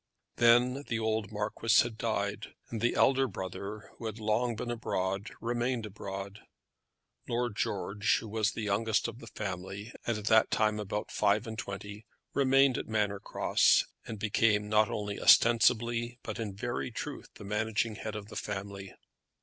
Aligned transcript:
Then 0.37 0.83
the 0.87 0.97
old 0.97 1.31
Marquis 1.31 1.83
had 1.83 1.95
died, 1.95 2.55
and 2.71 2.81
the 2.81 2.95
elder 2.95 3.27
brother, 3.27 3.91
who 3.99 4.07
had 4.07 4.17
long 4.19 4.55
been 4.55 4.71
abroad, 4.71 5.29
remained 5.39 5.85
abroad. 5.85 6.39
Lord 7.27 7.55
George, 7.55 8.17
who 8.17 8.27
was 8.27 8.53
the 8.53 8.63
youngest 8.63 9.07
of 9.07 9.19
the 9.19 9.27
family, 9.27 9.93
and 10.07 10.17
at 10.17 10.25
that 10.25 10.49
time 10.49 10.79
about 10.79 11.11
five 11.11 11.45
and 11.45 11.55
twenty, 11.59 12.07
remained 12.33 12.79
at 12.79 12.87
Manor 12.87 13.19
Cross, 13.19 13.85
and 14.07 14.17
became 14.17 14.67
not 14.67 14.89
only 14.89 15.21
ostensibly 15.21 16.17
but 16.23 16.39
in 16.39 16.55
very 16.55 16.89
truth 16.89 17.29
the 17.35 17.43
managing 17.43 17.93
head 17.97 18.15
of 18.15 18.29
the 18.29 18.35
family. 18.35 18.95